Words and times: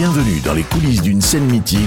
Bienvenue 0.00 0.38
dans 0.44 0.54
les 0.54 0.62
coulisses 0.62 1.02
d'une 1.02 1.20
scène 1.20 1.50
mythique. 1.50 1.80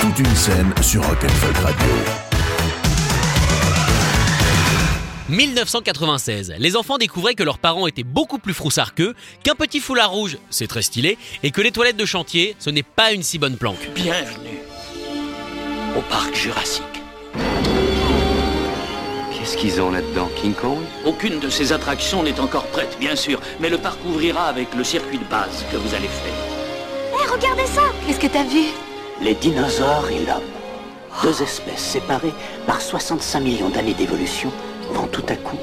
Toute 0.00 0.18
une 0.20 0.34
scène 0.34 0.72
sur 0.80 1.06
Rock'n'Folk 1.06 1.56
Radio. 1.58 1.86
1996, 5.28 6.54
les 6.56 6.76
enfants 6.76 6.96
découvraient 6.96 7.34
que 7.34 7.42
leurs 7.42 7.58
parents 7.58 7.86
étaient 7.86 8.04
beaucoup 8.04 8.38
plus 8.38 8.54
froussards 8.54 8.94
qu'eux, 8.94 9.14
qu'un 9.42 9.54
petit 9.54 9.80
foulard 9.80 10.12
rouge, 10.12 10.38
c'est 10.48 10.66
très 10.66 10.80
stylé, 10.80 11.18
et 11.42 11.50
que 11.50 11.60
les 11.60 11.72
toilettes 11.72 11.98
de 11.98 12.06
chantier, 12.06 12.56
ce 12.58 12.70
n'est 12.70 12.82
pas 12.82 13.12
une 13.12 13.22
si 13.22 13.38
bonne 13.38 13.58
planque. 13.58 13.90
Bienvenue 13.94 14.60
au 15.94 16.00
parc 16.00 16.34
Jurassique. 16.34 16.89
Qu'est-ce 19.50 19.62
qu'ils 19.62 19.80
ont 19.82 19.90
là-dedans 19.90 20.28
King 20.36 20.54
Kong? 20.54 20.78
Aucune 21.04 21.40
de 21.40 21.48
ces 21.48 21.72
attractions 21.72 22.22
n'est 22.22 22.38
encore 22.38 22.66
prête, 22.66 22.96
bien 23.00 23.16
sûr, 23.16 23.40
mais 23.58 23.68
le 23.68 23.78
parc 23.78 23.98
ouvrira 24.04 24.44
avec 24.44 24.72
le 24.76 24.84
circuit 24.84 25.18
de 25.18 25.24
base 25.24 25.64
que 25.72 25.76
vous 25.76 25.92
allez 25.92 26.06
faire. 26.06 26.32
Hé, 27.12 27.26
regardez 27.28 27.66
ça 27.66 27.82
Qu'est-ce 28.06 28.20
que 28.20 28.28
t'as 28.28 28.44
vu? 28.44 28.66
Les 29.20 29.34
dinosaures 29.34 30.08
et 30.08 30.24
l'homme. 30.24 30.46
Deux 31.24 31.42
espèces 31.42 31.80
séparées 31.80 32.32
par 32.64 32.80
65 32.80 33.40
millions 33.40 33.70
d'années 33.70 33.94
d'évolution 33.94 34.52
vont 34.92 35.08
tout 35.08 35.24
à 35.28 35.34
coup 35.34 35.58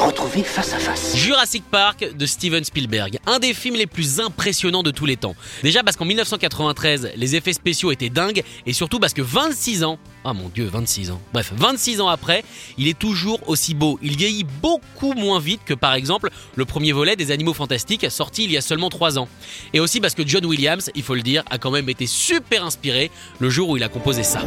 retrouver 0.00 0.42
face 0.42 0.72
à 0.72 0.78
face. 0.78 1.16
Jurassic 1.16 1.64
Park 1.70 2.06
de 2.16 2.26
Steven 2.26 2.64
Spielberg, 2.64 3.18
un 3.26 3.38
des 3.38 3.54
films 3.54 3.76
les 3.76 3.86
plus 3.86 4.20
impressionnants 4.20 4.82
de 4.82 4.90
tous 4.90 5.06
les 5.06 5.16
temps. 5.16 5.34
Déjà 5.62 5.82
parce 5.82 5.96
qu'en 5.96 6.04
1993, 6.04 7.12
les 7.16 7.36
effets 7.36 7.52
spéciaux 7.52 7.90
étaient 7.90 8.10
dingues 8.10 8.42
et 8.66 8.72
surtout 8.72 8.98
parce 8.98 9.12
que 9.12 9.22
26 9.22 9.84
ans, 9.84 9.98
ah 10.24 10.32
mon 10.32 10.48
dieu, 10.48 10.68
26 10.70 11.10
ans. 11.10 11.20
Bref, 11.32 11.52
26 11.56 12.00
ans 12.00 12.08
après, 12.08 12.44
il 12.76 12.88
est 12.88 12.98
toujours 12.98 13.40
aussi 13.48 13.74
beau. 13.74 13.98
Il 14.02 14.16
vieillit 14.16 14.46
beaucoup 14.62 15.12
moins 15.12 15.40
vite 15.40 15.60
que 15.64 15.74
par 15.74 15.94
exemple 15.94 16.30
le 16.54 16.64
premier 16.64 16.92
volet 16.92 17.16
des 17.16 17.30
Animaux 17.30 17.54
Fantastiques 17.54 18.10
sorti 18.10 18.44
il 18.44 18.52
y 18.52 18.56
a 18.56 18.60
seulement 18.60 18.90
3 18.90 19.18
ans. 19.18 19.28
Et 19.72 19.80
aussi 19.80 20.00
parce 20.00 20.14
que 20.14 20.26
John 20.26 20.44
Williams, 20.44 20.90
il 20.94 21.02
faut 21.02 21.14
le 21.14 21.22
dire, 21.22 21.42
a 21.50 21.58
quand 21.58 21.70
même 21.70 21.88
été 21.88 22.06
super 22.06 22.64
inspiré 22.64 23.10
le 23.38 23.50
jour 23.50 23.68
où 23.68 23.76
il 23.76 23.82
a 23.82 23.88
composé 23.88 24.22
ça. 24.22 24.42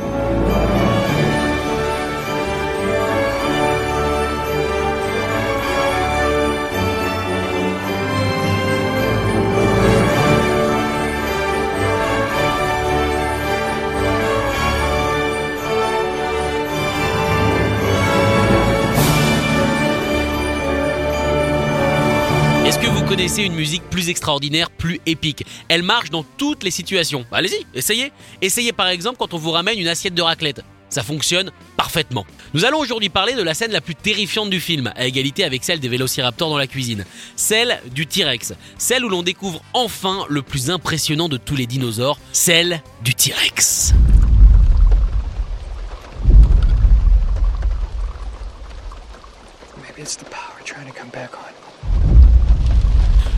Connaissez 23.11 23.43
une 23.43 23.55
musique 23.55 23.83
plus 23.89 24.07
extraordinaire, 24.07 24.71
plus 24.71 25.01
épique 25.05 25.43
Elle 25.67 25.83
marche 25.83 26.11
dans 26.11 26.23
toutes 26.23 26.63
les 26.63 26.71
situations. 26.71 27.25
Allez-y, 27.33 27.65
essayez. 27.73 28.13
Essayez 28.41 28.71
par 28.71 28.87
exemple 28.87 29.17
quand 29.19 29.33
on 29.33 29.37
vous 29.37 29.51
ramène 29.51 29.77
une 29.77 29.89
assiette 29.89 30.13
de 30.13 30.21
raclette. 30.21 30.61
Ça 30.87 31.03
fonctionne 31.03 31.51
parfaitement. 31.75 32.25
Nous 32.53 32.63
allons 32.63 32.79
aujourd'hui 32.79 33.09
parler 33.09 33.33
de 33.33 33.43
la 33.43 33.53
scène 33.53 33.73
la 33.73 33.81
plus 33.81 33.95
terrifiante 33.95 34.49
du 34.49 34.61
film, 34.61 34.93
à 34.95 35.07
égalité 35.07 35.43
avec 35.43 35.65
celle 35.65 35.81
des 35.81 35.89
vélociraptors 35.89 36.49
dans 36.49 36.57
la 36.57 36.67
cuisine. 36.67 37.03
Celle 37.35 37.81
du 37.93 38.07
T-Rex. 38.07 38.53
Celle 38.77 39.03
où 39.03 39.09
l'on 39.09 39.23
découvre 39.23 39.61
enfin 39.73 40.25
le 40.29 40.41
plus 40.41 40.69
impressionnant 40.69 41.27
de 41.27 41.35
tous 41.35 41.57
les 41.57 41.67
dinosaures. 41.67 42.17
Celle 42.31 42.81
du 43.03 43.13
T-Rex. 43.13 43.93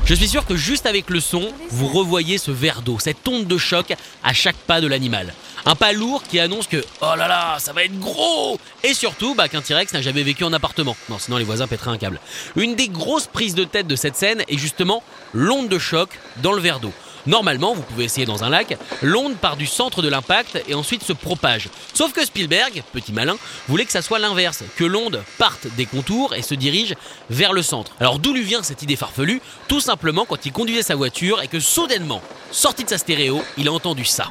Je 0.05 0.15
suis 0.15 0.27
sûr 0.27 0.45
que 0.45 0.57
juste 0.57 0.85
avec 0.85 1.09
le 1.09 1.21
son, 1.21 1.47
vous 1.69 1.87
revoyez 1.87 2.37
ce 2.37 2.51
verre 2.51 2.81
d'eau, 2.81 2.97
cette 2.99 3.25
onde 3.25 3.47
de 3.47 3.57
choc 3.57 3.93
à 4.21 4.33
chaque 4.33 4.57
pas 4.57 4.81
de 4.81 4.87
l'animal. 4.87 5.33
Un 5.65 5.75
pas 5.75 5.93
lourd 5.93 6.23
qui 6.23 6.41
annonce 6.41 6.67
que 6.67 6.83
oh 7.01 7.15
là 7.17 7.29
là, 7.29 7.55
ça 7.59 7.71
va 7.71 7.85
être 7.85 7.97
gros 7.97 8.59
Et 8.83 8.93
surtout, 8.93 9.33
bah, 9.33 9.47
qu'un 9.47 9.61
T-Rex 9.61 9.93
n'a 9.93 10.01
jamais 10.01 10.23
vécu 10.23 10.43
en 10.43 10.51
appartement. 10.51 10.97
Non, 11.07 11.19
sinon 11.19 11.37
les 11.37 11.45
voisins 11.45 11.67
pèteraient 11.67 11.91
un 11.91 11.97
câble. 11.97 12.19
Une 12.57 12.75
des 12.75 12.89
grosses 12.89 13.27
prises 13.27 13.55
de 13.55 13.63
tête 13.63 13.87
de 13.87 13.95
cette 13.95 14.17
scène 14.17 14.43
est 14.49 14.57
justement 14.57 15.03
l'onde 15.33 15.69
de 15.69 15.79
choc 15.79 16.09
dans 16.41 16.51
le 16.51 16.61
verre 16.61 16.81
d'eau. 16.81 16.91
Normalement, 17.25 17.73
vous 17.73 17.81
pouvez 17.81 18.05
essayer 18.05 18.25
dans 18.25 18.43
un 18.43 18.49
lac, 18.49 18.77
l'onde 19.01 19.35
part 19.35 19.57
du 19.57 19.65
centre 19.65 20.01
de 20.01 20.09
l'impact 20.09 20.63
et 20.67 20.73
ensuite 20.73 21.03
se 21.03 21.13
propage. 21.13 21.69
Sauf 21.93 22.13
que 22.13 22.25
Spielberg, 22.25 22.83
petit 22.91 23.13
malin, 23.13 23.37
voulait 23.67 23.85
que 23.85 23.91
ça 23.91 24.01
soit 24.01 24.19
l'inverse, 24.19 24.63
que 24.75 24.83
l'onde 24.83 25.23
parte 25.37 25.67
des 25.75 25.85
contours 25.85 26.33
et 26.33 26.41
se 26.41 26.55
dirige 26.55 26.95
vers 27.29 27.53
le 27.53 27.61
centre. 27.61 27.91
Alors 27.99 28.19
d'où 28.19 28.33
lui 28.33 28.43
vient 28.43 28.63
cette 28.63 28.81
idée 28.83 28.95
farfelue? 28.95 29.41
Tout 29.67 29.79
simplement 29.79 30.25
quand 30.25 30.45
il 30.45 30.51
conduisait 30.51 30.83
sa 30.83 30.95
voiture 30.95 31.41
et 31.41 31.47
que 31.47 31.59
soudainement, 31.59 32.21
sorti 32.51 32.83
de 32.83 32.89
sa 32.89 32.97
stéréo, 32.97 33.43
il 33.57 33.67
a 33.67 33.71
entendu 33.71 34.05
ça. 34.05 34.25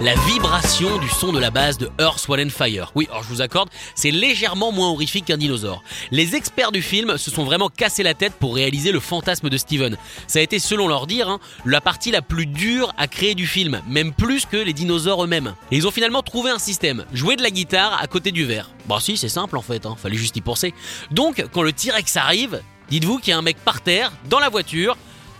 La 0.00 0.14
vibration 0.14 0.96
du 0.96 1.10
son 1.10 1.30
de 1.30 1.38
la 1.38 1.50
base 1.50 1.76
de 1.76 1.90
Earth, 2.00 2.26
Wind 2.26 2.46
and 2.46 2.50
Fire. 2.50 2.90
Oui, 2.94 3.06
alors 3.10 3.22
je 3.22 3.28
vous 3.28 3.42
accorde, 3.42 3.68
c'est 3.94 4.10
légèrement 4.10 4.72
moins 4.72 4.88
horrifique 4.88 5.26
qu'un 5.26 5.36
dinosaure. 5.36 5.82
Les 6.10 6.36
experts 6.36 6.72
du 6.72 6.80
film 6.80 7.18
se 7.18 7.30
sont 7.30 7.44
vraiment 7.44 7.68
cassés 7.68 8.02
la 8.02 8.14
tête 8.14 8.32
pour 8.32 8.54
réaliser 8.54 8.92
le 8.92 9.00
fantasme 9.00 9.50
de 9.50 9.58
Steven. 9.58 9.98
Ça 10.26 10.38
a 10.38 10.42
été, 10.42 10.58
selon 10.58 10.88
leur 10.88 11.06
dire, 11.06 11.28
hein, 11.28 11.38
la 11.66 11.82
partie 11.82 12.10
la 12.10 12.22
plus 12.22 12.46
dure 12.46 12.94
à 12.96 13.08
créer 13.08 13.34
du 13.34 13.46
film, 13.46 13.82
même 13.86 14.14
plus 14.14 14.46
que 14.46 14.56
les 14.56 14.72
dinosaures 14.72 15.22
eux-mêmes. 15.22 15.54
Et 15.70 15.76
ils 15.76 15.86
ont 15.86 15.90
finalement 15.90 16.22
trouvé 16.22 16.50
un 16.50 16.58
système, 16.58 17.04
jouer 17.12 17.36
de 17.36 17.42
la 17.42 17.50
guitare 17.50 17.98
à 18.00 18.06
côté 18.06 18.32
du 18.32 18.46
verre. 18.46 18.70
Bah 18.88 18.98
si, 19.00 19.18
c'est 19.18 19.28
simple 19.28 19.58
en 19.58 19.62
fait, 19.62 19.84
hein, 19.84 19.96
fallait 20.00 20.16
juste 20.16 20.36
y 20.36 20.40
penser. 20.40 20.72
Donc, 21.10 21.44
quand 21.52 21.62
le 21.62 21.72
T-Rex 21.72 22.16
arrive, 22.16 22.62
dites-vous 22.88 23.18
qu'il 23.18 23.32
y 23.32 23.34
a 23.34 23.38
un 23.38 23.42
mec 23.42 23.58
par 23.58 23.82
terre, 23.82 24.12
dans 24.30 24.40
la 24.40 24.48
voiture, 24.48 24.96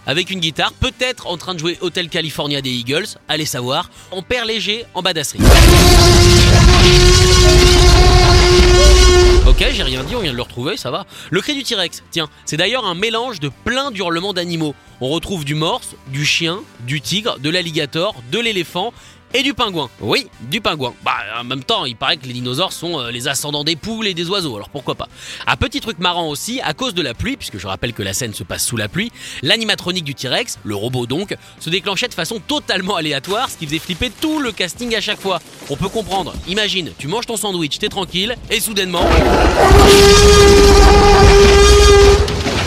avec 0.06 0.30
une 0.30 0.40
guitare, 0.40 0.72
peut-être 0.72 1.26
en 1.26 1.36
train 1.36 1.54
de 1.54 1.58
jouer 1.58 1.78
Hotel 1.80 2.08
California 2.08 2.60
des 2.60 2.70
Eagles, 2.70 3.06
allez 3.28 3.46
savoir, 3.46 3.90
en 4.10 4.22
père 4.22 4.44
léger, 4.44 4.84
en 4.94 5.02
badasserie. 5.02 5.40
Ok, 9.46 9.64
j'ai 9.72 9.82
rien 9.82 10.04
dit, 10.04 10.14
on 10.14 10.20
vient 10.20 10.32
de 10.32 10.36
le 10.36 10.42
retrouver, 10.42 10.76
ça 10.76 10.90
va. 10.90 11.06
Le 11.30 11.40
cri 11.40 11.54
du 11.54 11.62
T-Rex, 11.62 12.02
tiens, 12.10 12.28
c'est 12.44 12.56
d'ailleurs 12.56 12.86
un 12.86 12.94
mélange 12.94 13.40
de 13.40 13.50
plein 13.64 13.90
d'hurlements 13.90 14.32
d'animaux. 14.32 14.74
On 15.00 15.08
retrouve 15.08 15.44
du 15.44 15.54
morse, 15.54 15.96
du 16.08 16.24
chien, 16.24 16.60
du 16.80 17.00
tigre, 17.00 17.38
de 17.38 17.50
l'alligator, 17.50 18.14
de 18.30 18.38
l'éléphant 18.38 18.92
et 19.34 19.42
du 19.42 19.54
pingouin. 19.54 19.88
Oui, 20.00 20.26
du 20.42 20.60
pingouin. 20.60 20.94
Bah, 21.04 21.16
en 21.38 21.44
même 21.44 21.62
temps, 21.62 21.84
il 21.84 21.96
paraît 21.96 22.16
que 22.16 22.26
les 22.26 22.32
dinosaures 22.32 22.72
sont 22.72 22.98
euh, 22.98 23.10
les 23.10 23.28
ascendants 23.28 23.64
des 23.64 23.76
poules 23.76 24.06
et 24.06 24.14
des 24.14 24.28
oiseaux, 24.28 24.56
alors 24.56 24.68
pourquoi 24.68 24.94
pas. 24.94 25.08
Un 25.46 25.56
petit 25.56 25.80
truc 25.80 25.98
marrant 25.98 26.28
aussi, 26.28 26.60
à 26.62 26.74
cause 26.74 26.94
de 26.94 27.02
la 27.02 27.14
pluie, 27.14 27.36
puisque 27.36 27.58
je 27.58 27.66
rappelle 27.66 27.92
que 27.92 28.02
la 28.02 28.12
scène 28.12 28.34
se 28.34 28.44
passe 28.44 28.64
sous 28.64 28.76
la 28.76 28.88
pluie, 28.88 29.12
l'animatronique 29.42 30.04
du 30.04 30.14
T-Rex, 30.14 30.58
le 30.64 30.74
robot 30.74 31.06
donc, 31.06 31.36
se 31.58 31.70
déclenchait 31.70 32.08
de 32.08 32.14
façon 32.14 32.40
totalement 32.40 32.96
aléatoire, 32.96 33.50
ce 33.50 33.56
qui 33.56 33.66
faisait 33.66 33.78
flipper 33.78 34.10
tout 34.20 34.40
le 34.40 34.52
casting 34.52 34.94
à 34.94 35.00
chaque 35.00 35.20
fois. 35.20 35.40
On 35.68 35.76
peut 35.76 35.88
comprendre. 35.88 36.34
Imagine, 36.48 36.92
tu 36.98 37.08
manges 37.08 37.26
ton 37.26 37.36
sandwich, 37.36 37.78
t'es 37.78 37.88
tranquille, 37.88 38.36
et 38.50 38.60
soudainement. 38.60 39.04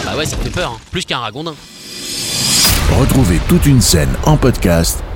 Bah 0.06 0.16
ouais, 0.18 0.26
ça 0.26 0.38
fait 0.38 0.50
peur, 0.50 0.72
hein. 0.72 0.82
plus 0.92 1.06
qu'un 1.06 1.20
ragondin. 1.20 1.56
Retrouvez 3.00 3.40
toute 3.48 3.66
une 3.66 3.82
scène 3.82 4.14
en 4.26 4.38
podcast 4.38 5.04